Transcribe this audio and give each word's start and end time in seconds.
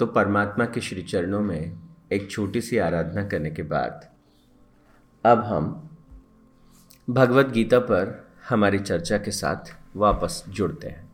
तो 0.00 0.06
परमात्मा 0.06 0.64
के 0.64 0.80
श्री 0.80 1.02
चरणों 1.02 1.40
में 1.40 1.78
एक 2.12 2.30
छोटी 2.30 2.60
सी 2.60 2.78
आराधना 2.78 3.24
करने 3.24 3.50
के 3.50 3.62
बाद, 3.62 4.08
अब 5.24 5.38
हम 5.38 5.90
भगवत 7.10 7.46
गीता 7.46 7.78
पर 7.78 8.28
हमारी 8.48 8.78
चर्चा 8.78 9.18
के 9.18 9.30
साथ 9.30 9.74
वापस 9.96 10.44
जुड़ते 10.48 10.88
हैं। 10.88 11.12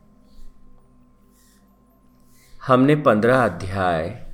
हमने 2.67 2.95
पंद्रह 2.95 3.45
अध्याय 3.45 4.31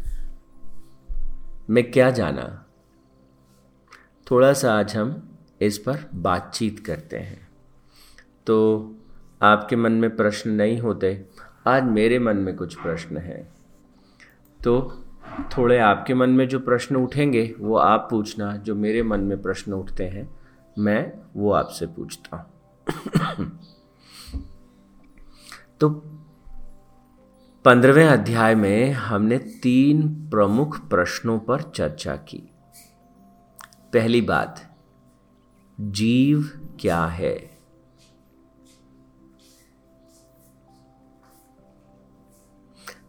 में 1.70 1.92
क्या 1.92 2.10
जाना? 2.12 2.66
थोड़ा 4.32 4.54
सा 4.54 4.74
आज 4.74 4.96
हम 4.96 5.38
इस 5.62 5.78
पर 5.78 6.10
बातचीत 6.16 6.80
करते 6.80 7.18
हैं। 7.18 7.48
तो 8.48 8.58
आपके 9.42 9.76
मन 9.76 9.92
में 9.92 10.16
प्रश्न 10.16 10.50
नहीं 10.50 10.80
होते, 10.80 11.26
आज 11.68 11.84
मेरे 11.84 12.20
मन 12.20 12.38
में 12.38 12.56
कुछ 12.56 12.76
प्रश्न 12.76 13.18
हैं। 13.18 13.63
तो 14.64 15.00
थोड़े 15.58 15.80
आपके 15.80 16.14
मन 16.14 16.30
में 16.30 16.48
जो 16.48 16.60
प्रश्न 16.60 16.96
उठेंगे, 16.96 17.56
वो 17.60 17.78
आप 17.78 18.08
पूछना, 18.12 18.58
जो 18.58 18.76
मेरे 18.76 19.04
मन 19.04 19.20
में 19.20 19.42
प्रश्न 19.42 19.74
उठते 19.74 20.04
हैं, 20.04 20.40
मैं 20.80 21.14
वो 21.36 21.52
आपसे 21.52 21.88
पूछता 21.88 22.38
हूँ। 22.38 23.60
तो 25.80 25.90
पंद्रहवें 27.66 28.08
अध्याय 28.08 28.56
में 28.56 28.92
हमने 28.92 29.38
तीन 29.38 30.30
प्रमुख 30.30 30.90
प्रश्नों 30.90 31.40
पर 31.40 31.62
चर्चा 31.62 32.16
की। 32.16 32.52
पहली 33.94 34.22
बात, 34.22 34.78
जीव 35.80 36.50
क्या 36.80 37.06
है? 37.06 37.53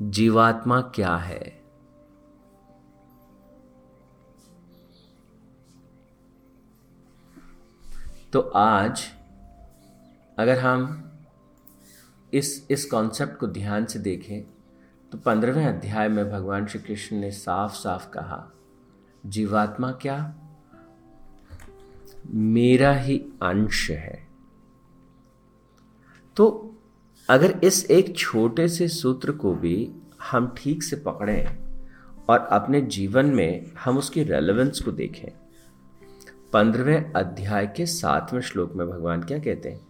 जीवात्मा 0.02 0.80
क्या 0.80 1.16
है? 1.16 1.64
तो 8.32 8.40
आज, 8.40 9.12
अगर 10.38 10.58
हम 10.58 11.10
इस 12.34 12.66
इस 12.70 12.90
कॉन्सेप्ट 12.90 13.36
को 13.36 13.46
ध्यान 13.46 13.84
से 13.84 13.98
देखें 13.98 14.42
तो 15.12 15.18
पंद्रहवें 15.18 15.66
अध्याय 15.66 16.08
में 16.08 16.30
भगवान 16.30 16.66
श्री 16.66 16.80
कृष्ण 16.80 17.16
ने 17.16 17.30
साफ़ 17.30 17.72
साफ़ 17.72 18.10
कहा, 18.10 18.52
जीवात्मा 19.26 19.92
क्या? 19.92 20.34
मेरा 22.26 22.92
ही 22.92 23.18
अंश 23.42 23.90
है। 23.90 24.28
तो 26.36 26.73
अगर 27.28 27.60
इस 27.64 27.90
एक 27.90 28.16
छोटे 28.16 28.68
से 28.68 28.88
सूत्र 28.88 29.32
को 29.32 29.54
भी 29.54 29.92
हम 30.30 30.54
ठीक 30.56 30.82
से 30.82 30.96
पकड़ें 30.96 31.58
और 32.28 32.38
अपने 32.38 32.80
जीवन 32.80 33.26
में 33.26 33.72
हम 33.84 33.98
उसकी 33.98 34.22
रेलेवेंस 34.22 34.80
को 34.80 34.92
देखें। 34.92 35.28
पंद्रहवें 36.52 37.12
अध्याय 37.12 37.66
के 37.76 37.86
सातवें 37.86 38.40
श्लोक 38.40 38.72
में 38.72 38.90
भगवान 38.90 39.22
क्या 39.22 39.38
कहते 39.38 39.68
हैं? 39.68 39.80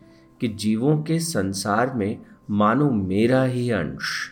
कि 0.41 0.49
जीवों 0.49 1.03
के 1.03 1.19
संसार 1.21 1.95
में 1.95 2.23
मानो 2.51 2.91
मेरा 2.91 3.45
ही 3.45 3.71
अंश 3.71 4.31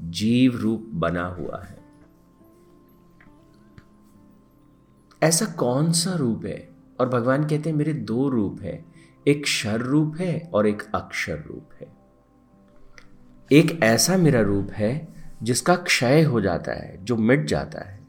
जीव 0.00 0.56
रूप 0.56 0.90
बना 0.92 1.26
हुआ 1.26 1.62
है। 1.62 1.78
ऐसा 5.22 5.46
कौन 5.46 5.92
सा 5.92 6.14
रूप 6.14 6.46
है? 6.46 6.68
और 7.00 7.08
भगवान 7.08 7.44
कहते 7.44 7.70
हैं, 7.70 7.76
मेरे 7.76 7.92
दो 7.92 8.28
रूप 8.28 8.60
है, 8.60 8.84
एक 9.28 9.46
शर 9.46 9.80
रूप 9.80 10.16
है 10.16 10.50
और 10.54 10.66
एक 10.66 10.82
अक्षर 10.94 11.44
रूप 11.46 11.68
है। 11.80 11.97
एक 13.52 13.80
ऐसा 13.82 14.16
मेरा 14.16 14.40
रूप 14.40 14.70
है 14.70 15.08
जिसका 15.42 15.76
क्षय 15.76 16.22
हो 16.22 16.40
जाता 16.40 16.72
है, 16.72 17.04
जो 17.04 17.16
मिट 17.16 17.46
जाता 17.46 17.90
है, 17.90 18.06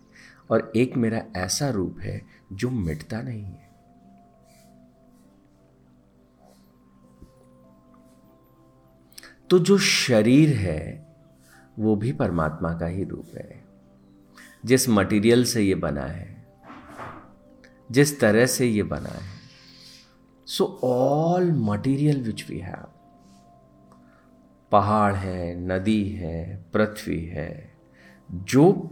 और 0.51 0.71
एक 0.75 0.97
मेरा 0.97 1.25
ऐसा 1.35 1.69
रूप 1.69 1.99
है 1.99 2.21
जो 2.53 2.69
मिटता 2.69 3.21
नहीं 3.21 3.43
है। 3.43 3.69
तो 9.49 9.59
जो 9.59 9.77
शरीर 9.77 10.55
है, 10.55 11.07
वो 11.79 11.95
भी 11.95 12.11
परमात्मा 12.11 12.73
का 12.73 12.85
ही 12.85 13.03
रूप 13.03 13.27
है। 13.35 13.63
जिस 14.65 14.89
मटेरियल 14.89 15.45
से 15.45 15.61
ये 15.61 15.75
बना 15.75 16.05
है, 16.05 16.47
जिस 17.91 18.19
तरह 18.19 18.45
से 18.45 18.65
ये 18.65 18.83
बना 18.83 19.09
है 19.09 19.39
so 20.45 20.79
all 20.83 21.51
material 21.51 22.23
which 22.23 22.49
we 22.49 22.57
have 22.57 22.98
पहाड़ 24.71 25.15
है, 25.15 25.55
नदी 25.55 26.09
है, 26.09 26.65
पृथ्वी 26.73 27.25
है, 27.25 27.77
जो 28.31 28.89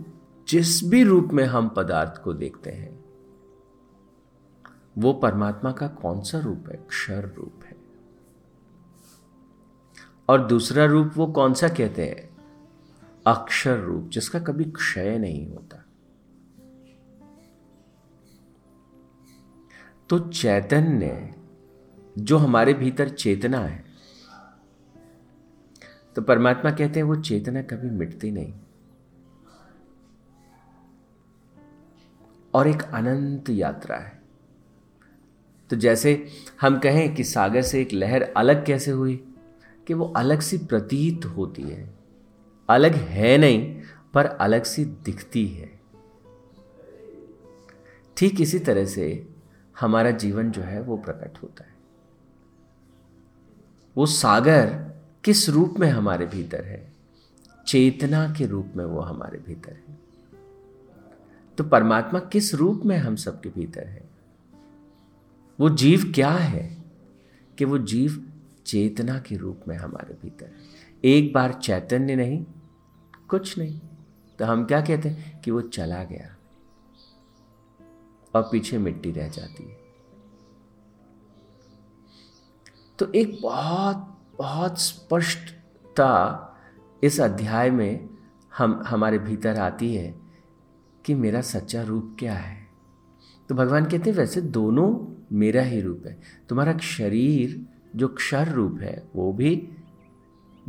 जिस 0.47 0.83
भी 0.83 1.03
रूप 1.03 1.29
में 1.33 1.43
हम 1.43 1.69
पदार्थ 1.69 2.21
को 2.23 2.33
देखते 2.33 2.69
हैं, 2.69 3.05
वो 4.97 5.13
परमात्मा 5.13 5.71
का 5.71 5.87
कौन 5.87 6.21
सा 6.21 6.39
रूप 6.39 6.63
है? 6.69 6.77
क्षर 6.77 7.33
रूप 7.37 7.63
है। 7.65 7.77
और 10.29 10.47
दूसरा 10.47 10.85
रूप 10.85 11.11
वो 11.15 11.27
कौन 11.27 11.53
सा 11.53 11.69
कहते 11.69 12.05
हैं? 12.05 12.37
अक्षर 13.27 13.79
रूप, 13.79 14.09
जिसका 14.09 14.39
कभी 14.39 14.63
क्षय 14.63 15.17
नहीं 15.17 15.49
होता। 15.49 15.85
तो 20.09 20.19
चैतन्य, 20.19 21.35
जो 22.17 22.37
हमारे 22.37 22.73
भीतर 22.73 23.09
चेतना 23.09 23.59
है 23.59 23.86
तो 26.17 26.21
परमात्मा 26.23 26.71
कहते 26.71 26.99
हैं, 26.99 27.03
वो 27.03 27.15
चेतना 27.15 27.61
कभी 27.61 27.89
मिटती 27.89 28.31
नहीं। 28.31 28.53
और 32.53 32.67
एक 32.67 32.81
अनंत 32.81 33.49
यात्रा 33.49 33.97
है। 33.97 34.21
तो 35.69 35.75
जैसे 35.75 36.27
हम 36.61 36.79
कहें 36.79 37.15
कि 37.15 37.23
सागर 37.23 37.61
से 37.61 37.81
एक 37.81 37.93
लहर 37.93 38.21
अलग 38.21 38.65
कैसे 38.65 38.91
हुई? 38.91 39.35
कि 39.87 39.93
वो 39.93 40.05
अलग 40.05 40.39
सी 40.39 40.57
प्रतीत 40.57 41.25
होती 41.25 41.63
है। 41.63 41.95
अलग 42.69 42.91
है 42.91 43.37
नहीं, 43.37 43.81
पर 44.13 44.25
अलग 44.25 44.63
सी 44.63 44.85
दिखती 44.85 45.47
है। 45.47 45.79
ठीक 48.17 48.41
इसी 48.41 48.59
तरह 48.59 48.85
से 48.85 49.29
हमारा 49.79 50.11
जीवन 50.11 50.51
जो 50.51 50.61
है, 50.61 50.81
वो 50.81 50.97
प्रकट 50.97 51.43
होता 51.43 51.63
है। 51.63 51.75
वो 53.97 54.05
सागर 54.05 54.86
किस 55.23 55.49
रूप 55.49 55.75
में 55.79 55.89
हमारे 55.89 56.25
भीतर 56.25 56.65
है? 56.65 56.93
चेतना 57.67 58.33
के 58.37 58.45
रूप 58.45 58.71
में 58.75 58.85
वो 58.85 58.99
हमारे 58.99 59.39
भीतर 59.39 59.73
है। 59.73 59.97
तो 61.57 61.63
परमात्मा 61.63 62.19
किस 62.19 62.55
रूप 62.55 62.81
में 62.85 62.97
हम 62.97 63.15
सबके 63.15 63.49
भीतर 63.49 63.87
है? 63.87 64.09
वो 65.59 65.69
जीव 65.69 66.11
क्या 66.15 66.31
है 66.31 66.83
कि 67.57 67.65
वो 67.65 67.77
जीव 67.77 68.31
चेतना 68.65 69.19
के 69.19 69.37
रूप 69.37 69.61
में 69.67 69.77
हमारे 69.77 70.13
भीतर 70.13 70.45
है? 70.45 70.53
एक 71.05 71.33
बार 71.33 71.53
चैतन्य 71.53 72.15
नहीं, 72.15 72.45
कुछ 73.29 73.57
नहीं। 73.57 73.79
तो 74.39 74.45
हम 74.45 74.65
क्या 74.65 74.81
कहते 74.81 75.09
हैं 75.09 75.41
कि 75.41 75.51
वो 75.51 75.61
चला 75.61 76.03
गया 76.03 76.37
और 78.35 78.49
पीछे 78.51 78.77
मिट्टी 78.77 79.11
रह 79.11 79.29
जाती 79.29 79.63
है। 79.63 79.77
तो 82.99 83.13
एक 83.13 83.41
बहुत 83.41 84.16
बहुत 84.39 84.79
स्पष्टता 84.79 86.43
इस 87.03 87.21
अध्याय 87.21 87.69
में 87.69 88.09
हम, 88.57 88.83
हमारे 88.87 89.19
भीतर 89.19 89.57
आती 89.57 89.95
है 89.95 90.15
कि 91.05 91.15
मेरा 91.15 91.41
सच्चा 91.41 91.83
रूप 91.83 92.15
क्या 92.19 92.33
है। 92.33 92.67
तो 93.49 93.55
भगवान 93.55 93.85
कहते 93.85 94.09
हैं, 94.09 94.17
वैसे 94.17 94.41
दोनों 94.41 95.15
मेरा 95.31 95.61
ही 95.61 95.81
रूप 95.81 96.03
है। 96.05 96.21
तुम्हारा 96.49 96.77
शरीर 96.77 97.65
जो 97.95 98.07
क्षर 98.07 98.47
रूप 98.47 98.79
है, 98.81 99.09
वो 99.15 99.33
भी 99.33 99.69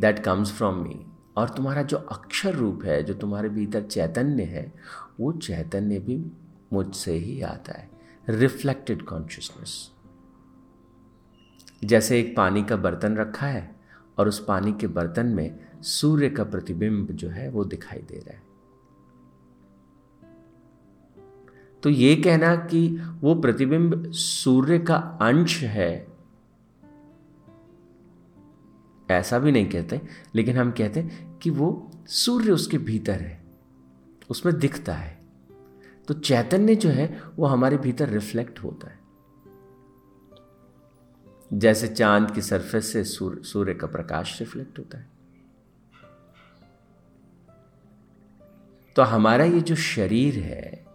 दैट 0.01 0.19
कम्स 0.19 0.53
फ्रॉम 0.53 0.75
मी 0.75 1.07
और 1.37 1.49
तुम्हारा 1.49 1.83
जो 1.83 1.97
अक्षर 1.97 2.55
रूप 2.55 2.85
है, 2.85 3.03
जो 3.03 3.15
तुम्हारे 3.15 3.49
भीतर 3.49 3.83
चैतन्य 3.83 4.43
है, 4.43 4.73
वो 5.21 5.33
चैतन्य 5.33 5.99
भी 5.99 6.33
मुझसे 6.73 7.13
ही 7.13 7.43
आता 7.43 7.73
है। 7.73 7.91
रिफ्लेक्टेड 8.29 9.03
कॉन्शियसनेस 9.03 9.91
जैसे 11.83 12.19
एक 12.21 12.37
पानी 12.37 12.63
का 12.63 12.77
बर्तन 12.77 13.17
रखा 13.17 13.47
है 13.47 13.77
और 14.19 14.29
उस 14.29 14.45
पानी 14.45 14.73
के 14.73 14.87
बर्तन 14.87 15.27
में 15.27 15.59
सूर्य 15.83 16.31
का 16.31 16.45
प्रतिबिंब 16.45 17.11
जो 17.11 17.29
है 17.29 17.49
वो 17.51 17.65
दिखाई 17.65 17.99
दे 17.99 18.19
रहा 18.19 18.35
है। 18.35 18.43
तो 21.83 21.91
ये 21.91 22.15
कहना 22.17 22.55
कि 22.57 22.89
वो 23.21 23.35
प्रतिबिंब 23.35 24.11
सूर्य 24.11 24.79
का 24.79 24.97
अंश 25.23 25.63
है, 25.63 26.07
ऐसा 29.11 29.39
भी 29.39 29.53
नहीं 29.53 29.69
कहते, 29.69 30.01
लेकिन 30.35 30.57
हम 30.57 30.71
कहते 30.71 31.01
हैं 31.01 31.39
कि 31.39 31.51
वो 31.51 31.91
सूर्य 32.07 32.53
उसके 32.53 32.79
भीतर 32.79 33.21
है, 33.21 33.41
उसमें 34.31 34.59
दिखता 34.59 34.95
है। 34.95 35.17
तो 36.09 36.15
चैतन्य 36.15 36.75
जो 36.75 36.89
है 36.89 37.23
वो 37.37 37.47
हमारे 37.47 37.77
भीतर 37.77 38.09
रिफ्लेक्ट 38.09 38.59
होता 38.59 38.91
है। 38.91 38.99
जैसे 41.53 41.89
चाँद 41.89 42.31
की 42.31 42.43
सरफेस 42.43 42.93
से 42.93 43.05
सूर्य 43.05 43.75
का 43.75 43.87
प्रकाश 43.87 44.41
रिफ्लेक्ट 44.41 44.79
होता 44.79 44.99
है। 44.99 45.09
तो 48.97 49.03
हमारा 49.03 49.45
ये 49.45 49.61
जो 49.61 49.77
शरीर 49.77 50.35
है, 50.35 50.87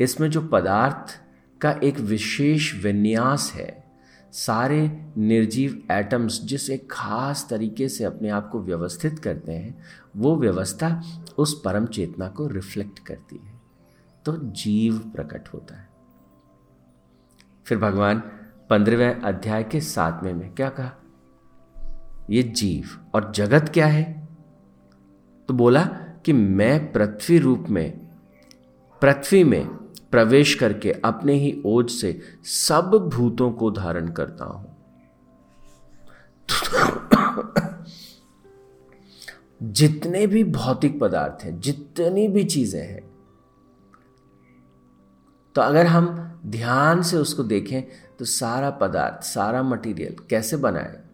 इसमें 0.00 0.30
जो 0.30 0.48
पदार्थ 0.48 1.22
का 1.60 1.70
एक 1.72 1.98
विशेष 1.98 2.84
विन्यास 2.84 3.52
है, 3.54 3.84
सारे 4.32 5.12
निर्जीव 5.16 5.88
एटम्स 5.92 6.40
जिस 6.42 6.70
एक 6.70 6.88
खास 6.90 7.46
तरीके 7.50 7.88
से 7.88 8.04
अपने 8.04 8.28
आप 8.28 8.48
को 8.48 8.62
व्यवस्थित 8.62 9.18
करते 9.18 9.52
हैं, 9.52 9.82
वो 10.16 10.36
व्यवस्था 10.36 11.02
उस 11.38 11.62
परम 11.64 11.86
चेतना 11.86 12.28
को 12.28 12.46
रिफ्लेक्ट 12.46 12.98
करती 12.98 13.36
है। 13.36 13.60
तो 14.24 14.36
जीव 14.36 14.98
प्रकट 14.98 15.48
होता 15.48 15.74
है। 15.74 15.88
फिर 17.64 17.78
भगवान 17.78 18.22
पंद्रहवें 18.70 19.20
अध्याय 19.20 19.64
के 19.64 19.80
सातवें 19.80 20.32
में 20.34 20.54
क्या 20.54 20.68
कहा? 20.68 20.92
ये 22.30 22.42
जीव 22.42 23.10
और 23.14 23.32
जगत 23.32 23.70
क्या 23.74 23.86
है? 23.86 24.28
तो 25.48 25.54
बोला 25.54 25.84
कि 26.24 26.32
मैं 26.32 26.92
पृथ्वी 26.92 27.38
रूप 27.38 27.66
में, 27.68 27.90
पृथ्वी 29.02 29.44
में 29.44 29.66
प्रवेश 30.10 30.54
करके 30.54 30.92
अपने 30.92 31.32
ही 31.32 31.62
ओज 31.66 31.90
से 31.90 32.20
सब 32.44 33.10
भूतों 33.14 33.52
को 33.52 33.70
धारण 33.70 34.08
करता 34.08 34.44
हूँ। 34.44 34.74
जितने 39.62 40.26
भी 40.26 40.44
भौतिक 40.44 41.00
पदार्थ 41.00 41.44
हैं, 41.44 41.60
जितनी 41.60 42.28
भी 42.28 42.44
चीज़ें 42.44 42.82
हैं 42.82 43.14
तो 45.54 45.62
अगर 45.62 45.86
हम 45.86 46.06
ध्यान 46.46 47.02
से 47.02 47.16
उसको 47.16 47.42
देखें 47.42 47.82
तो 48.18 48.24
सारा 48.24 48.70
पदार्थ, 48.70 49.24
सारा 49.24 49.62
मटेरियल 49.62 50.16
कैसे 50.30 50.56
बना 50.56 50.80
है? 50.80 51.04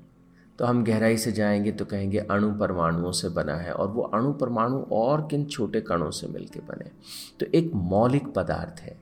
तो 0.58 0.64
हम 0.64 0.84
गहराई 0.84 1.16
से 1.16 1.32
जाएँगे 1.32 1.72
तो 1.72 1.84
कहेंगे 1.84 2.18
अणु 2.18 2.58
परमाणुओं 2.58 3.12
से 3.12 3.28
बना 3.28 3.54
है 3.54 3.72
और 3.72 3.88
वो 3.88 4.02
अणु 4.02 4.32
परमाणु 4.32 4.82
और 4.92 5.28
किन 5.30 5.44
छोटे 5.44 5.80
कणों 5.80 6.10
से 6.10 6.26
मिलकर 6.26 6.60
बने 6.60 6.90
तो 7.40 7.46
एक 7.54 7.72
मौलिक 7.74 8.34
पदार्थ 8.34 8.80
है। 8.80 9.00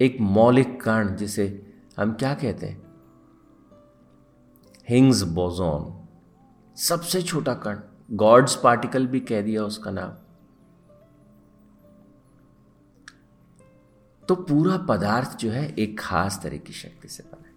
एक 0.00 0.16
मौलिक 0.20 0.82
कण 0.82 1.16
जिसे 1.16 1.72
हम 1.98 2.12
क्या 2.12 2.34
कहते 2.34 2.66
हैं? 2.66 2.82
हिंग्स 4.88 5.22
बोजोन 5.22 6.06
सबसे 6.76 7.22
छोटा 7.22 7.54
कण। 7.54 7.78
गॉड्स 8.12 8.56
पार्टिकल 8.56 9.06
भी 9.06 9.20
कह 9.20 9.42
दिया 9.42 9.64
उसका 9.64 9.90
नाम। 9.90 10.25
तो 14.28 14.34
पूरा 14.34 14.76
पदार्थ 14.76 15.38
जो 15.38 15.50
है 15.50 15.74
एक 15.78 16.00
खास 16.00 16.40
तरह 16.42 16.56
की 16.56 16.72
शक्ति 16.72 17.08
से 17.08 17.22
बना 17.22 17.48
है। 17.48 17.54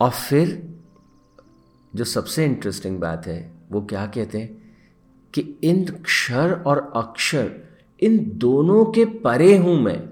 और 0.00 0.10
फिर 0.10 0.74
जो 1.96 2.04
सबसे 2.04 2.44
इंटरेस्टिंग 2.44 3.00
बात 3.00 3.26
है, 3.26 3.52
वो 3.70 3.82
क्या 3.82 4.06
कहते 4.06 4.40
हैं 4.40 4.76
कि 5.34 5.40
इन 5.64 5.84
क्षर 5.84 6.52
और 6.52 6.92
अक्षर, 6.96 7.60
इन 8.02 8.30
दोनों 8.38 8.84
के 8.84 9.04
परे 9.04 9.56
हूँ 9.56 9.80
मैं। 9.82 10.08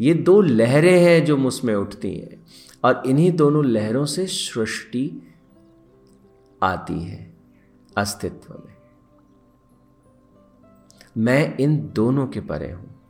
ये 0.00 0.14
दो 0.14 0.40
लहरें 0.40 1.00
हैं 1.00 1.24
जो 1.24 1.36
मुझमें 1.36 1.74
उठती 1.74 2.14
हैं 2.16 2.46
और 2.84 3.02
इन्हीं 3.06 3.32
दोनों 3.32 3.64
लहरों 3.64 4.04
से 4.04 4.26
सृष्टि 4.26 5.34
आती 6.62 7.00
है, 7.00 7.36
अस्तित्व 7.98 8.62
में। 8.66 8.75
मैं 11.16 11.56
इन 11.58 11.90
दोनों 11.94 12.26
के 12.26 12.40
परे 12.40 12.72
हूँ। 12.72 13.02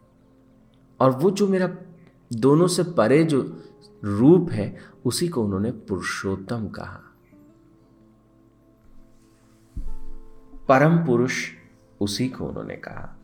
और 1.01 1.11
वो 1.11 1.31
जो 1.31 1.49
मेरा 1.49 1.77
दोनों 2.33 2.67
से 2.67 2.83
परे 2.83 3.25
जो 3.25 3.63
रूप 4.05 4.51
है, 4.51 4.77
उसी 5.05 5.29
को 5.29 5.45
उन्होंने 5.45 5.71
पुरुषोत्तम 5.71 6.69
कहा। 6.69 7.01
परम 10.69 11.07
पुरुष 11.07 11.49
उसी 12.01 12.29
को 12.29 12.45
उन्होंने 12.45 12.77
कहा। 12.77 13.19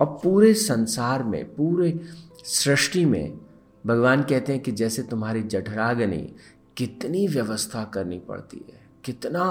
और 0.00 0.06
पूरे 0.06 0.54
संसार 0.54 1.22
में, 1.22 1.54
पूरे 1.54 2.00
सृष्टि 2.44 3.04
में 3.04 3.40
भगवान 3.86 4.22
कहते 4.22 4.52
हैं 4.52 4.62
कि 4.62 4.72
जैसे 4.72 5.02
तुम्हारी 5.02 5.42
जठरागनी 5.42 6.34
कितनी 6.76 7.28
व्यवस्था 7.28 7.84
करनी 7.84 8.18
पड़ती 8.18 8.66
है, 8.72 8.80
कितना 9.04 9.42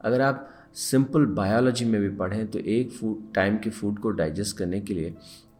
अगर 0.00 0.20
आप 0.20 0.50
सिंपल 0.74 1.24
बायोलॉजी 1.24 1.84
में 1.84 2.00
भी 2.00 2.08
पढ़ें 2.08 2.46
तो 2.50 2.58
एक 2.58 2.90
फ़ूड, 2.90 3.34
टाइम 3.34 3.58
के 3.58 3.70
फ़ूड 3.70 3.98
को 3.98 4.10
डाइजेस्ट 4.10 4.56
करने 4.56 4.80
के 4.80 4.94
लिए 4.94 5.14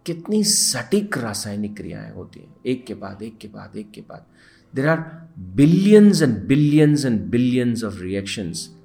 कितनी 0.07 0.45
सटीक 0.45 1.19
रासायनिक 1.19 1.77
क्रियाएँ 1.77 2.15
होती 2.15 2.41
हैं। 2.41 2.55
एक 2.67 2.87
के 2.87 2.95
बाद, 2.95 3.23
एक 3.23 3.39
के 3.39 3.49
बाद, 3.49 3.77
एक 3.77 3.91
के 3.91 4.01
बाद। 4.01 4.27
There 4.75 4.89
are 4.89 5.29
billions 5.39 6.23
and 6.23 6.47
billions 6.47 7.05
and 7.05 7.21
billions 7.21 7.85
of 7.85 8.01
reactions 8.01 8.77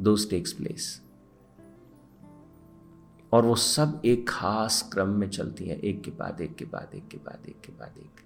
those 0.00 0.30
takes 0.30 0.52
place 0.52 1.02
और 3.32 3.44
वो 3.44 3.54
सब 3.54 4.02
एक 4.04 4.28
खास 4.28 4.90
क्रम 4.92 5.08
में 5.08 5.28
चलती 5.28 5.64
है। 5.64 5.78
एक 5.80 6.02
के 6.02 6.10
बाद, 6.10 6.40
एक 6.40 6.54
के 6.54 6.64
बाद, 6.64 6.90
एक 6.94 7.08
के 7.08 7.16
बाद, 7.16 7.48
एक 7.48 7.60
के 7.64 7.72
बाद, 7.72 7.98
एक 7.98 8.23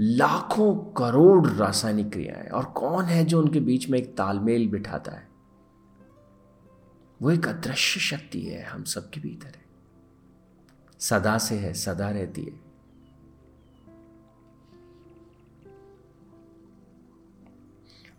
लाखों 0.00 0.76
करोड़ 0.76 1.46
रासायनिक 1.46 2.12
क्रियाएँ 2.12 2.48
और 2.48 2.64
कौन 2.64 3.04
है 3.04 3.24
जो 3.24 3.42
उनके 3.42 3.60
बीच 3.60 3.88
में 3.88 3.98
एक 3.98 4.16
तालमेल 4.16 4.68
बिठाता 4.68 5.12
है? 5.12 5.28
वो 7.22 7.30
एक 7.30 7.48
अदृश्य 7.48 8.00
शक्ति 8.00 8.40
है, 8.40 8.62
हम 8.62 8.84
सबके 8.84 9.20
भीतर 9.20 9.46
है। 9.46 9.66
सदा 10.98 11.38
से 11.38 11.54
है, 11.54 11.74
सदा 11.74 12.10
रहती 12.10 12.42
है। 12.42 12.66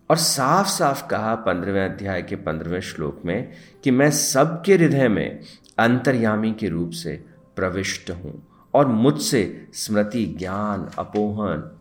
और 0.09 0.17
साफ़ 0.17 0.67
साफ़ 0.67 1.07
कहा 1.07 1.35
पंद्रहवें 1.35 1.85
अध्याय 1.85 2.21
के 2.21 2.35
पंद्रहवें 2.35 2.81
श्लोक 2.81 3.21
में 3.25 3.53
कि 3.83 3.91
मैं 3.91 4.11
सबके 4.11 4.73
हृदय 4.73 5.07
में 5.07 5.43
अंतर्यामी 5.77 6.53
के 6.53 6.69
रूप 6.69 6.91
से 6.91 7.25
प्रविष्ट 7.55 8.11
हूँ। 8.11 8.46
और 8.77 8.87
मुझसे 8.87 9.71
स्मृति, 9.73 10.25
ज्ञान, 10.25 10.85
अपोहन 10.99 11.79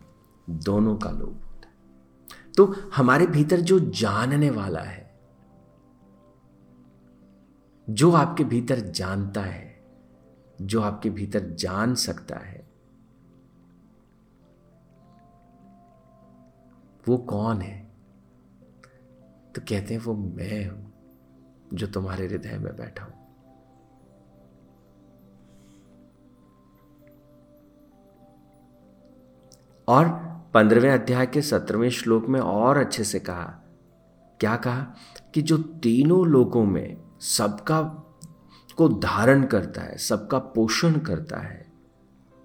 दोनों 0.49 0.97
का 0.97 1.09
लोभ 1.09 1.43
होता 1.45 1.67
है। 1.67 1.75
तो 2.57 2.75
हमारे 2.95 3.27
भीतर 3.27 3.59
जो 3.59 3.79
जानने 3.79 4.49
वाला 4.49 4.79
है, 4.79 5.19
जो 7.89 8.11
आपके 8.11 8.43
भीतर 8.43 8.79
जानता 8.79 9.41
है, 9.41 9.83
जो 10.61 10.81
आपके 10.81 11.09
भीतर 11.09 11.39
जान 11.39 11.95
सकता 11.95 12.35
है, 12.35 12.67
वो 17.07 17.17
कौन 17.17 17.61
है? 17.61 17.91
तो 19.55 19.61
कहते 19.61 19.93
हैं, 19.93 20.01
वो 20.01 20.13
मैं 20.13 20.69
हूँ, 20.69 20.93
जो 21.73 21.87
तुम्हारे 21.87 22.27
हृदय 22.27 22.57
में 22.57 22.75
बैठा 22.75 23.05
हूँ। 23.05 23.26
और 29.87 30.09
पंद्रहवें 30.53 30.91
अध्याय 30.91 31.25
के 31.25 31.41
सत्रहवें 31.41 31.89
श्लोक 31.89 32.27
में 32.27 32.39
और 32.39 32.77
अच्छे 32.77 33.03
से 33.03 33.19
कहा। 33.19 33.63
क्या 34.39 34.55
कहा? 34.55 34.85
कि 35.33 35.41
जो 35.41 35.57
तीनों 35.57 36.27
लोगों 36.27 36.65
में 36.65 36.97
सबका 37.19 37.81
को 38.77 38.89
धारण 38.89 39.43
करता 39.43 39.81
है, 39.81 39.97
सबका 39.97 40.39
पोषण 40.39 40.93
करता 40.93 41.37
है, 41.37 41.67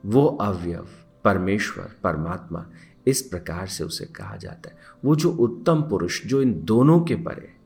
वो 0.07 0.27
अवयव, 0.27 0.89
परमेश्वर, 1.25 1.85
परमात्मा, 1.85 2.67
इस 3.07 3.23
प्रकार 3.23 3.67
से 3.67 3.85
उसे 3.85 4.05
कहा 4.05 4.37
जाता 4.37 4.69
है। 4.69 4.77
वो 5.05 5.17
जो 5.17 5.31
उत्तम 5.31 5.83
पुरुष, 5.83 6.27
जो 6.27 6.43
इन 6.43 6.65
दोनों 6.65 7.01
के 7.01 7.15
परे 7.15 7.57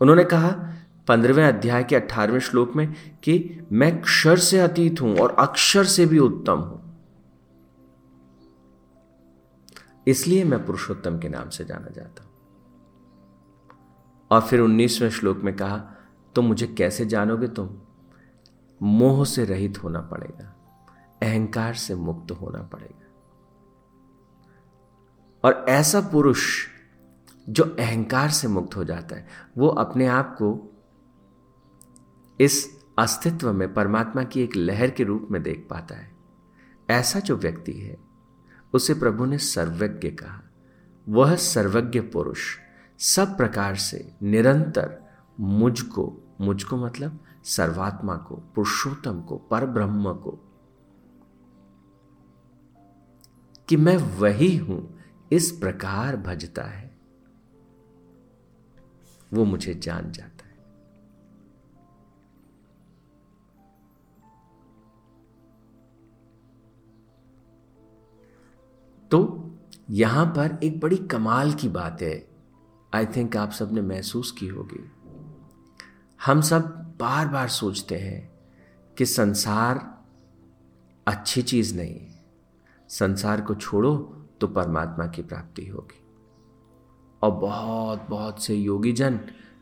उन्होंने 0.00 0.24
कहा 0.24 0.72
पंद्रहवें 1.08 1.44
अध्याय 1.44 1.84
के 1.84 1.96
अठारहवें 1.96 2.40
श्लोक 2.40 2.76
में 2.76 2.94
कि 3.22 3.60
मैं 3.72 4.02
क्षर 4.02 4.38
से 4.38 4.58
अतीत 4.58 5.00
हूँ 5.02 5.16
और 5.16 5.36
अक्षर 5.38 5.84
से 5.84 6.06
भी 6.06 6.18
उत्तम 6.18 6.58
हूँ। 6.58 6.91
इसलिए 10.06 10.44
मैं 10.44 10.64
पुरुषोत्तम 10.66 11.18
के 11.18 11.28
नाम 11.28 11.48
से 11.48 11.64
जाना 11.64 11.90
जाता 11.90 12.22
हूँ। 12.22 12.30
और 14.30 14.40
फिर 14.40 14.60
उन्नीसवें 14.60 15.10
श्लोक 15.10 15.38
में 15.38 15.54
कहा 15.56 15.78
तो 16.34 16.42
मुझे 16.42 16.66
कैसे 16.68 17.06
जानोगे 17.06 17.48
तुम? 17.48 17.68
मोह 18.80 19.24
से 19.24 19.44
रहित 19.44 19.82
होना 19.82 20.00
पड़ेगा, 20.02 20.54
अहंकार 21.22 21.74
से 21.74 21.94
मुक्त 21.94 22.30
होना 22.30 22.62
पड़ेगा। 22.62 23.08
और 25.44 25.64
ऐसा 25.68 26.00
पुरुष 26.02 26.66
जो 27.46 27.64
अहंकार 27.78 28.30
से 28.30 28.48
मुक्त 28.48 28.76
हो 28.76 28.84
जाता 28.84 29.16
है, 29.16 29.26
वो 29.58 29.68
अपने 29.68 30.06
आप 30.06 30.34
को 30.34 30.78
इस 32.40 32.66
अस्तित्व 32.98 33.52
में 33.52 33.72
परमात्मा 33.74 34.22
की 34.22 34.42
एक 34.42 34.56
लहर 34.56 34.90
के 34.90 35.04
रूप 35.04 35.28
में 35.30 35.42
देख 35.42 35.66
पाता 35.70 35.94
है। 35.94 36.10
ऐसा 36.90 37.20
जो 37.20 37.36
व्यक्ति 37.36 37.72
है 37.72 37.96
उसे 38.74 38.94
प्रभु 38.94 39.24
ने 39.24 39.38
सर्वज्ञ 39.38 40.10
कहा। 40.10 40.42
वह 41.08 41.36
सर्वज्ञ 41.36 42.00
पुरुष 42.00 42.58
सब 42.98 43.36
प्रकार 43.36 43.76
से 43.76 44.14
निरंतर 44.22 45.10
मुझको 45.40 46.18
मुझको 46.40 46.76
मतलब 46.76 47.24
सर्वात्मा 47.44 48.16
को, 48.16 48.34
पुरुषोत्तम 48.34 49.20
को 49.20 49.36
पर 49.36 49.66
ब्रह्म 49.66 50.14
को, 50.14 50.48
कि 53.68 53.76
मैं 53.76 53.96
वही 53.96 54.56
हूँ, 54.56 54.98
इस 55.32 55.50
प्रकार 55.50 56.16
भजता 56.16 56.62
है। 56.62 56.98
वो 59.32 59.44
मुझे 59.44 59.74
जान 59.74 60.12
जाता 60.12 60.31
तो 69.12 69.50
यहाँ 69.90 70.26
पर 70.26 70.58
एक 70.64 70.80
बड़ी 70.80 70.96
कमाल 70.96 71.52
की 71.52 71.68
बात 71.68 72.02
है। 72.02 72.28
आई 72.94 73.06
थिंक 73.06 73.36
आप 73.36 73.50
सबने 73.50 73.80
महसूस 73.80 74.30
की 74.30 74.46
होगी। 74.46 74.84
हम 76.20 76.40
सब 76.40 76.66
बार 77.00 77.28
बार 77.28 77.48
सोचते 77.48 77.96
हैं 77.96 78.32
कि 78.96 79.06
संसार 79.06 79.80
अच्छी 81.06 81.42
चीज़ 81.42 81.74
नहीं, 81.76 82.06
संसार 82.88 83.40
को 83.40 83.54
छोड़ो 83.54 83.96
तो 84.40 84.46
परमात्मा 84.46 85.06
की 85.06 85.22
प्राप्ति 85.22 85.66
होगी। 85.66 86.00
और 87.22 87.30
बहुत 87.30 88.06
बहुत 88.10 88.42
से 88.44 88.54
योगी 88.54 88.92
जन 88.92 89.20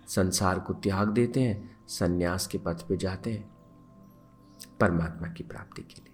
संसार 0.08 0.58
को 0.58 0.74
त्याग 0.74 1.08
देते 1.08 1.40
हैं, 1.40 1.86
सन्यास 1.88 2.46
के 2.46 2.58
पथ 2.58 2.86
पे 2.88 2.96
जाते 2.96 3.32
हैं, 3.32 3.50
परमात्मा 4.80 5.28
की 5.28 5.42
प्राप्ति 5.42 5.82
के 5.82 6.02
लिए। 6.02 6.09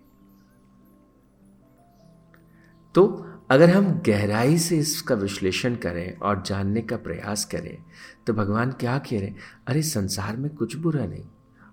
तो 2.96 3.26
अगर 3.50 3.70
हम 3.70 4.02
गहराई 4.06 4.58
से 4.58 4.78
इसका 4.78 5.14
विश्लेषण 5.14 5.76
करें 5.76 6.18
और 6.18 6.42
जानने 6.42 6.82
का 6.82 6.96
प्रयास 6.96 7.44
करें 7.44 7.84
तो 8.26 8.32
भगवान 8.32 8.72
क्या 8.72 8.98
कह 8.98 9.20
रहे 9.20 9.34
अरे, 9.66 9.82
संसार 9.82 10.36
में 10.36 10.54
कुछ 10.54 10.76
बुरा 10.76 11.06
नहीं, 11.06 11.24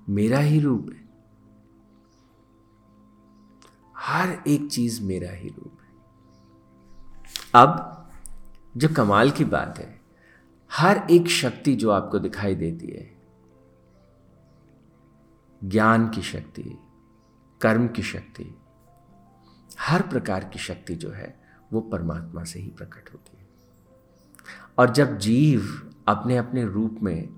मेरा 0.09 0.39
ही 0.39 0.59
रूप 0.59 0.89
है। 0.93 1.09
हर 3.97 4.43
एक 4.47 4.71
चीज़ 4.71 5.03
मेरा 5.03 5.31
ही 5.31 5.49
रूप 5.49 5.77
है। 5.81 5.89
अब, 7.55 7.99
जो 8.77 8.89
कमाल 8.89 9.31
की 9.31 9.45
बात 9.45 9.79
है, 9.79 10.01
हर 10.71 11.07
एक 11.11 11.27
शक्ति 11.27 11.75
जो 11.75 11.89
आपको 11.89 12.19
दिखाई 12.19 12.55
देती 12.55 12.87
है, 12.87 13.17
ज्ञान 15.63 16.09
की 16.09 16.21
शक्ति, 16.21 16.77
कर्म 17.61 17.87
की 17.87 18.03
शक्ति 18.03 18.57
हर 19.77 20.01
प्रकार 20.01 20.43
की 20.43 20.59
शक्ति 20.59 20.95
जो 20.95 21.11
है, 21.11 21.35
वो 21.73 21.81
परमात्मा 21.81 22.43
से 22.43 22.59
ही 22.59 22.69
प्रकट 22.69 23.13
होती 23.13 23.37
है। 23.37 23.41
और 24.77 24.93
जब 24.93 25.17
जीव 25.17 25.91
अपने 26.07 26.37
अपने 26.37 26.65
रूप 26.65 26.99
में 27.03 27.29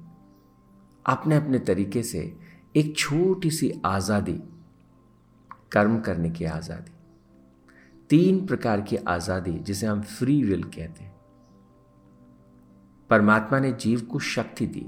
अपने 1.06 1.36
अपने 1.36 1.60
तरीके 1.60 2.04
से 2.04 2.20
एक 2.76 2.96
छोटी 2.98 3.52
सी 3.52 3.72
आज़ादी, 3.86 4.40
कर्म 5.72 6.00
करने 6.00 6.30
की 6.30 6.46
आज़ादी, 6.46 6.92
तीन 8.10 8.46
प्रकार 8.46 8.82
की 8.82 8.96
आज़ादी 8.98 9.52
जिसे 9.60 9.86
हम 9.88 10.02
फ्री 10.02 10.44
विल 10.44 10.64
कहते 10.66 11.04
हैं, 11.04 11.14
परमात्मा 13.10 13.60
ने 13.60 13.72
जीव 13.72 14.02
को 14.02 14.20
शक्ति 14.20 14.66
दी 14.68 14.86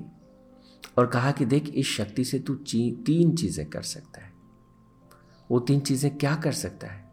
और 0.97 1.07
कहा 1.07 1.31
कि 1.31 1.45
देख, 1.45 1.69
इस 1.69 1.87
शक्ति 1.87 2.23
से 2.25 2.39
तू 2.39 2.55
तीन 2.55 3.35
चीज़ें 3.35 3.69
कर 3.69 3.81
सकता 3.83 4.21
है। 4.21 4.31
वो 5.49 5.59
तीन 5.59 5.79
चीज़ें 5.79 6.17
क्या 6.17 6.35
कर 6.35 6.51
सकता 6.53 6.87
है? 6.87 7.06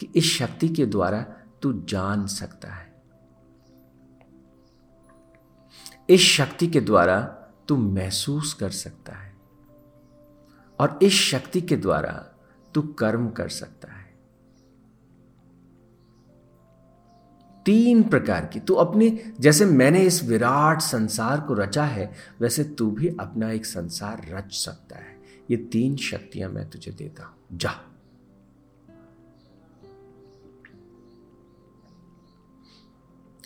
कि 0.00 0.10
इस 0.16 0.24
शक्ति 0.24 0.68
के 0.68 0.86
द्वारा 0.86 1.20
तू 1.62 1.72
जान 1.72 2.26
सकता 2.26 2.68
है। 2.68 2.94
इस 6.10 6.20
शक्ति 6.20 6.66
के 6.66 6.80
द्वारा 6.80 7.20
तू 7.68 7.76
महसूस 7.76 8.54
कर 8.54 8.70
सकता 8.70 9.12
है। 9.12 9.34
और 10.80 10.98
इस 11.02 11.12
शक्ति 11.12 11.60
के 11.60 11.76
द्वारा 11.76 12.30
तू 12.74 12.82
कर्म 12.82 13.30
कर 13.30 13.48
सकता 13.48 13.92
है। 13.92 14.04
तीन 17.64 18.02
प्रकार 18.02 18.46
की, 18.46 18.60
तू 18.60 18.74
अपने, 18.74 19.34
जैसे 19.40 19.64
मैंने 19.64 20.00
इस 20.00 20.24
विराट 20.24 20.80
संसार 20.80 21.40
को 21.40 21.54
रचा 21.54 21.84
है, 21.84 22.14
वैसे 22.40 22.64
तू 22.64 22.90
भी 22.90 23.08
अपना 23.08 23.50
एक 23.50 23.66
संसार 23.66 24.26
रच 24.28 24.52
सकता 24.52 24.96
है। 24.96 25.22
ये 25.50 25.56
तीन 25.56 25.96
शक्तियाँ 25.96 26.50
मैं 26.50 26.70
तुझे 26.70 26.92
देता 26.92 27.24
हूँ। 27.24 27.36
जा। 27.52 27.93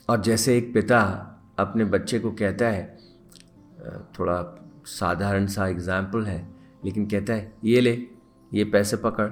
और 0.09 0.21
जैसे 0.23 0.57
एक 0.59 0.73
पिता 0.75 1.01
अपने 1.59 1.85
बच्चे 1.85 2.19
को 2.19 2.31
कहता 2.33 2.69
है 2.69 2.99
थोड़ा 4.19 4.65
साधारण 4.87 5.47
सा 5.47 5.67
एग्ज़ाम्पल 5.69 6.25
है, 6.25 6.49
लेकिन 6.85 7.07
कहता 7.07 7.33
है, 7.33 7.53
ये 7.65 7.81
ले, 7.81 8.07
ये 8.55 8.65
पैसे 8.65 8.97
पकड़ 8.97 9.31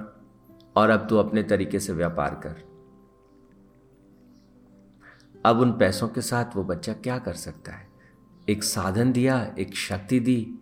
और 0.75 0.89
अब 0.89 1.07
तू 1.09 1.17
अपने 1.17 1.43
तरीके 1.43 1.79
से 1.79 1.93
व्यापार 1.93 2.35
कर। 2.35 2.63
अब 5.45 5.59
उन 5.59 5.71
पैसों 5.71 6.07
के 6.07 6.21
साथ 6.21 6.55
वो 6.55 6.63
बच्चा 6.63 6.93
क्या 6.93 7.17
कर 7.17 7.33
सकता 7.33 7.71
है? 7.71 7.87
एक 8.49 8.63
साधन 8.63 9.11
दिया, 9.11 9.55
एक 9.59 9.75
शक्ति 9.75 10.19
दी 10.19 10.59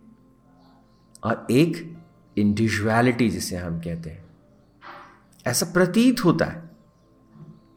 और 1.24 1.46
एक 1.50 1.96
इंडिविजुअलिटी 2.36 3.28
जिसे 3.30 3.56
हम 3.56 3.80
कहते 3.80 4.10
हैं। 4.10 4.24
ऐसा 5.46 5.66
प्रतीत 5.72 6.24
होता 6.24 6.44
है। 6.44 6.70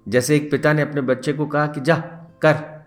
जैसे 0.07 0.35
एक 0.35 0.51
पिता 0.51 0.73
ने 0.73 0.81
अपने 0.81 1.01
बच्चे 1.01 1.33
को 1.33 1.45
कहा 1.45 1.67
कि, 1.67 1.81
जा 1.81 2.15
कर। 2.41 2.77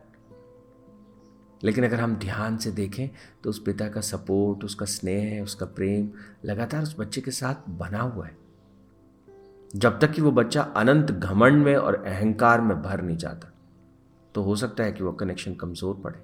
लेकिन 1.64 1.84
अगर 1.84 2.00
हम 2.00 2.14
ध्यान 2.16 2.56
से 2.56 2.70
देखें 2.70 3.08
तो 3.44 3.50
उस 3.50 3.62
पिता 3.62 3.88
का 3.88 4.00
सपोर्ट, 4.00 4.64
उसका 4.64 4.86
स्नेह, 4.86 5.42
उसका 5.42 5.66
प्रेम 5.66 6.08
लगातार 6.44 6.82
उस 6.82 6.94
बच्चे 6.98 7.20
के 7.20 7.30
साथ 7.30 7.68
बना 7.70 8.00
हुआ 8.00 8.26
है। 8.26 8.36
जब 9.74 9.98
तक 9.98 10.10
कि 10.10 10.22
वो 10.22 10.30
बच्चा 10.30 10.62
अनंत 10.76 11.10
घमंड 11.10 11.64
में 11.64 11.74
और 11.76 11.94
अहंकार 11.96 12.60
में 12.60 12.82
भर 12.82 13.02
नहीं 13.02 13.16
जाता 13.16 13.52
तो 14.34 14.42
हो 14.42 14.56
सकता 14.56 14.84
है 14.84 14.92
कि 14.92 15.04
वो 15.04 15.12
कनेक्शन 15.12 15.54
कमज़ोर 15.54 15.94
पड़े। 15.94 16.18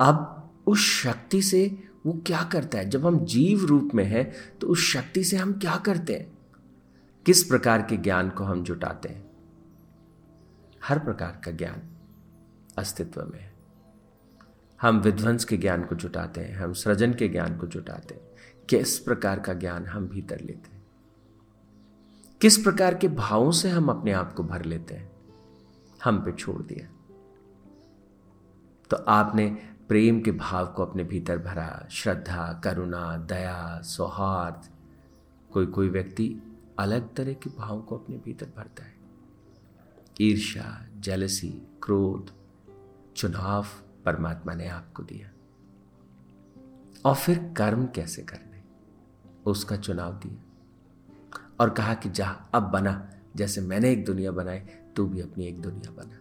अब 0.00 0.50
उस 0.66 0.86
शक्ति 0.92 1.42
से 1.42 1.66
वो 2.06 2.12
क्या 2.26 2.42
करता 2.42 2.78
है? 2.78 2.88
जब 2.90 3.06
हम 3.06 3.24
जीव 3.24 3.64
रूप 3.64 3.90
में 3.94 4.04
हैं 4.04 4.32
तो 4.60 4.66
उस 4.66 4.92
शक्ति 4.92 5.24
से 5.24 5.36
हम 5.36 5.52
क्या 5.52 5.76
करते 5.76 6.14
हैं? 6.14 6.37
किस 7.26 7.44
प्रकार 7.44 7.82
के 7.82 7.96
ज्ञान 7.96 8.30
को 8.30 8.44
हम 8.44 8.64
जुटाते 8.64 9.08
हैं? 9.08 9.30
हर 10.84 10.98
प्रकार 10.98 11.40
का 11.44 11.50
ज्ञान 11.50 11.82
अस्तित्व 12.78 13.24
में 13.24 13.40
है। 13.40 13.54
हम 14.82 14.98
विध्वंस 14.98 15.44
के 15.44 15.56
ज्ञान 15.56 15.84
को 15.84 15.94
जुटाते 15.94 16.40
हैं, 16.40 16.56
हम 16.56 16.72
सृजन 16.72 17.14
के 17.14 17.28
ज्ञान 17.28 17.58
को 17.58 17.66
जुटाते 17.66 18.14
हैं। 18.14 18.22
किस 18.68 18.98
प्रकार 18.98 19.40
का 19.40 19.54
ज्ञान 19.54 19.86
हम 19.86 20.08
भीतर 20.08 20.40
लेते 20.40 20.70
हैं? 20.70 20.86
किस 22.40 22.56
प्रकार 22.56 22.94
के 22.94 23.08
भावों 23.08 23.50
से 23.50 23.70
हम 23.70 23.88
अपने 23.88 24.12
आप 24.12 24.32
को 24.32 24.42
भर 24.42 24.64
लेते 24.64 24.94
हैं? 24.94 25.12
हम 26.04 26.24
पे 26.24 26.32
छोड़ 26.32 26.62
दिया। 26.62 26.88
तो 28.90 28.96
आपने 28.96 29.74
प्रेम 29.88 30.20
के 30.20 30.32
भाव 30.32 30.66
को 30.66 30.84
अपने 30.84 31.04
भीतर 31.04 31.38
भरा। 31.38 31.86
श्रद्धा, 31.90 32.60
करुणा, 32.64 33.16
दया, 33.16 33.80
सौहार्द, 33.80 34.62
कोई 35.52 35.66
कोई 35.66 35.88
व्यक्ति 35.88 36.47
अलग 36.78 37.14
तरह 37.14 37.32
के 37.32 37.50
भावों 37.50 37.82
को 37.82 37.98
अपने 37.98 38.16
भीतर 38.16 38.46
भरता 38.56 38.84
है। 38.84 38.98
ईर्षा 40.20 40.86
जेलसी 41.00 41.62
क्रोध, 41.82 42.32
चुनाव 43.16 43.66
परमात्मा 44.04 44.54
ने 44.54 44.68
आपको 44.68 45.02
दिया। 45.02 45.32
और 47.04 47.14
फिर 47.14 47.54
कर्म 47.56 47.86
कैसे 47.86 48.22
करने? 48.22 48.64
उसका 49.46 49.76
चुनाव 49.76 50.12
दिया। 50.12 50.44
और 51.60 51.70
कहा 51.70 51.94
कि 51.94 52.10
जा, 52.10 52.28
अब 52.28 52.62
बना। 52.62 53.10
जैसे 53.36 53.60
मैंने 53.60 53.90
एक 53.90 54.04
दुनिया 54.04 54.32
बनाई, 54.32 54.58
तू 54.96 55.06
भी 55.06 55.20
अपनी 55.20 55.46
एक 55.46 55.62
दुनिया 55.62 55.90
बना। 55.90 56.18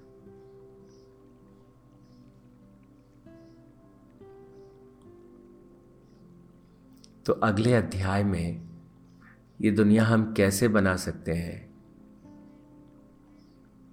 तो 7.26 7.34
अगले 7.34 7.74
अध्याय 7.74 8.24
में 8.24 8.67
ये 9.62 9.72
दुनिया 9.72 10.04
हम 10.04 10.34
कैसे 10.34 10.68
बना 10.68 10.96
सकते 10.96 11.34
हैं? 11.34 11.74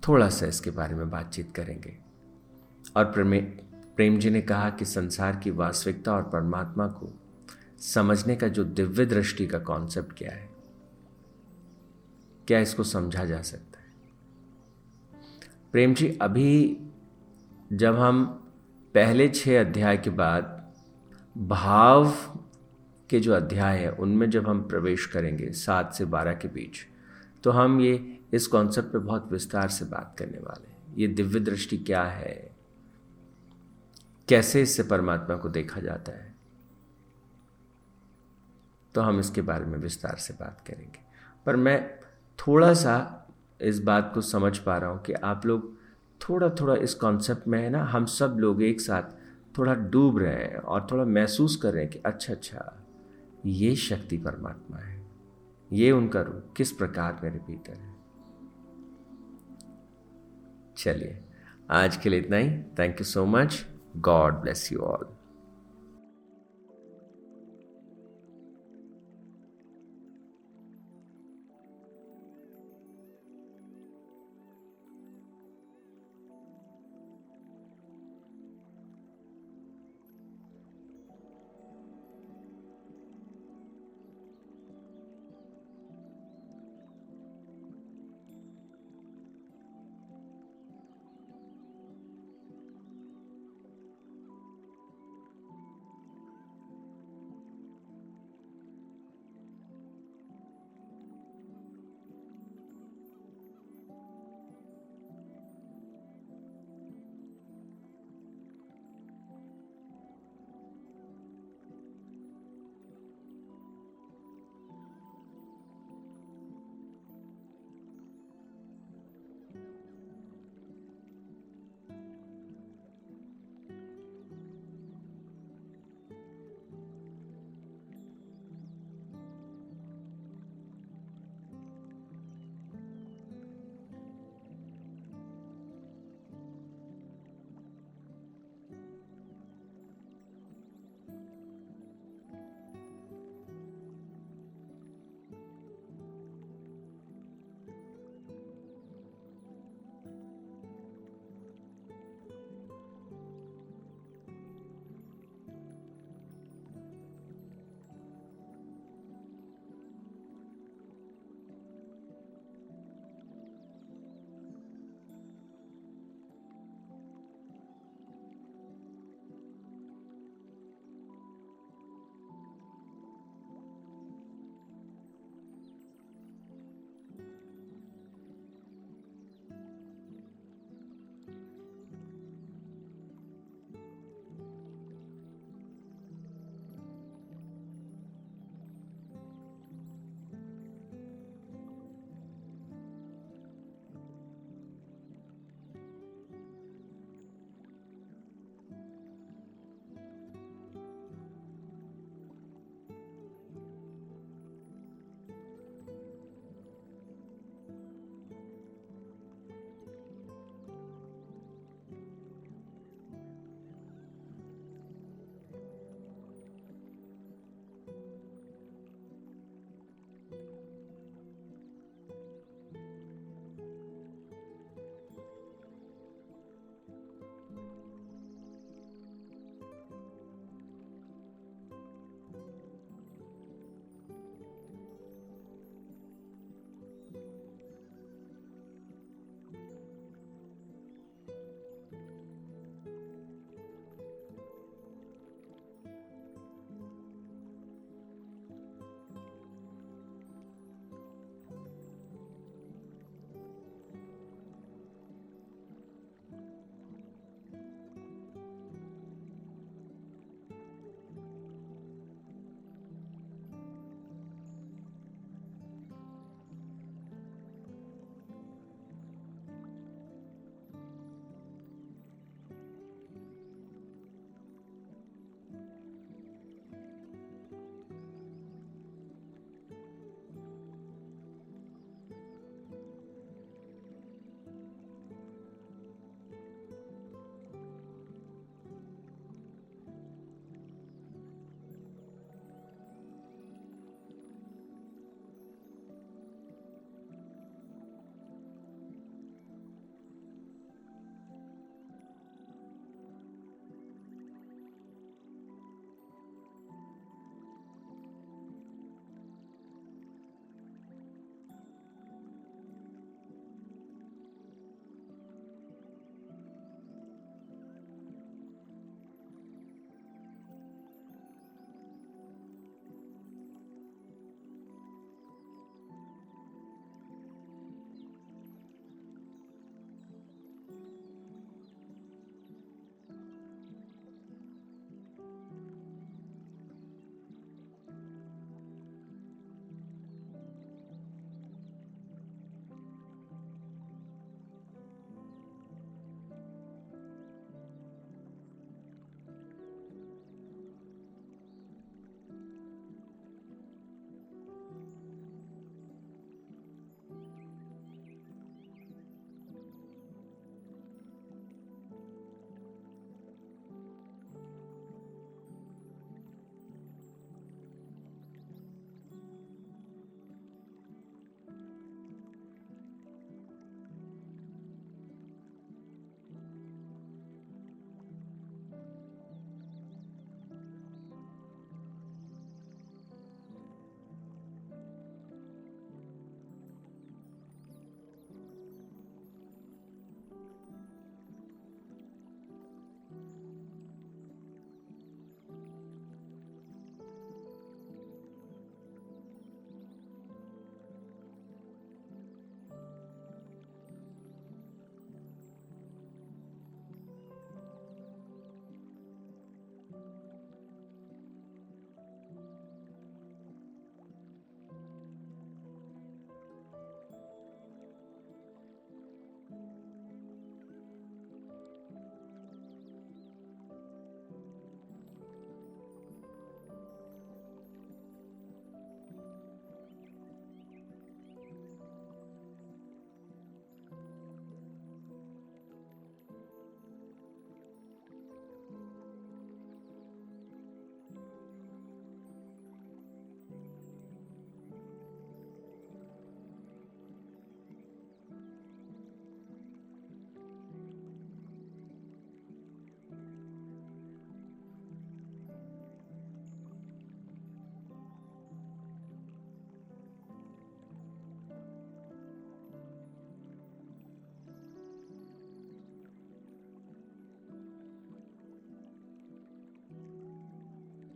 थोड़ा 0.09 0.29
सा 0.29 0.47
इसके 0.47 0.71
बारे 0.71 0.95
में 0.95 1.11
बातचीत 1.11 1.53
करेंगे। 1.57 1.99
और 2.97 3.05
प्रेम 3.97 4.19
जी 4.19 4.31
ने 4.31 4.41
कहा 4.41 4.71
कि 4.71 4.85
संसार 4.85 5.37
की 5.37 5.51
वास्तविकता 5.51 6.13
और 6.13 6.23
परमात्मा 6.23 6.87
को 6.87 7.21
समझने 7.79 8.37
का 8.37 8.49
जो 8.49 8.65
दिव्य 8.65 9.07
दृष्टि 9.07 9.47
का 9.47 9.59
कॉन्सेप्ट 9.59 10.13
क्या 10.13 10.33
है? 10.33 10.51
क्या 12.47 12.59
इसको 12.59 12.85
समझा 12.85 13.25
जा 13.25 13.43
सकता 13.43 13.79
है? 13.79 13.93
प्रेम 15.73 15.95
जी 15.95 16.19
अभी 16.23 16.81
जब 17.73 17.99
हम 17.99 18.25
पहले 18.95 19.29
छह 19.29 19.61
अध्याय 19.61 19.97
के 19.97 20.11
बाद 20.11 20.73
भाव 21.39 22.13
के 23.11 23.21
जो 23.21 23.35
अध्याय 23.35 23.79
है, 23.79 23.91
उनमें 23.91 24.31
जब 24.31 24.49
हम 24.49 24.63
प्रवेश 24.63 25.07
करेंगे 25.07 25.53
सात 25.53 25.95
से 25.95 26.05
बारह 26.05 26.33
के 26.33 26.49
बीच 26.49 26.87
तो 27.45 27.51
हम 27.51 27.81
ये 27.81 28.19
इस 28.33 28.47
कॉन्सेप्ट 28.47 28.89
पे 28.89 28.99
बहुत 28.99 29.33
विस्तार 29.33 29.69
से 29.69 29.85
बात 29.85 30.15
करने 30.19 30.39
वाले 30.39 30.69
हैं। 30.69 30.97
ये 30.97 31.07
दिव्य 31.09 31.41
दृष्टि 31.41 31.77
क्या 31.79 32.03
है? 32.03 32.57
कैसे 34.29 34.63
इससे 34.63 34.83
परमात्मा 34.83 35.37
को 35.37 35.49
देखा 35.49 35.81
जाता 35.81 36.13
है? 36.13 36.35
तो 38.95 39.01
हम 39.01 39.21
इसके 39.21 39.43
बारे 39.43 39.65
में 39.65 39.79
विस्तार 39.79 40.17
से 40.17 40.35
बात 40.35 40.65
करेंगे। 40.67 40.99
पर 41.47 41.57
मैं 41.57 41.99
थोड़ा 42.39 42.75
सा 42.75 43.27
इस 43.61 43.83
बात 43.83 44.11
को 44.15 44.21
समझ 44.21 44.59
पा 44.59 44.77
रहा 44.79 44.91
हूँ 44.91 45.03
कि 45.03 45.13
आप 45.13 45.47
लोग 45.47 45.77
थोड़ा 46.21 46.49
थोड़ा 46.51 46.75
इस 46.75 46.95
कॉन्सेप्ट 46.95 47.49
में 47.49 47.63
है 47.63 47.71
ना, 47.71 47.85
हम 47.85 48.07
सब 48.07 48.37
लोग 48.39 48.63
एक 48.63 48.81
साथ 48.81 49.03
थोड़ा 49.59 49.75
डूब 49.75 50.19
रहे 50.19 50.35
हैं 50.35 50.57
और 50.57 50.87
थोड़ा 50.91 51.05
महसूस 51.05 51.57
कर 51.57 51.73
रहे 51.73 51.83
हैं 51.83 51.93
कि 51.93 51.99
अच्छा 51.99 52.33
अच्छा 52.33 52.84
ये 53.47 53.77
शक्ति 53.77 54.19
परमात्मा 54.19 54.77
है। 54.77 55.07
ये 55.73 55.91
उनका 55.91 56.21
रूप 56.21 56.55
किस 56.57 56.73
प्रकार 56.73 57.21
मेरे 57.23 57.39
भीतर 57.39 57.73
है? 57.73 57.95
चलिए, 60.77 61.25
आज 61.71 61.97
के 61.97 62.09
लिए 62.09 62.21
इतना 62.21 62.37
ही। 62.37 62.63
Thank 62.63 63.01
you 63.01 63.05
so 63.05 63.25
much 63.25 63.67
God 63.97 64.35
bless 64.35 64.73
you 64.73 64.79
all 64.79 65.17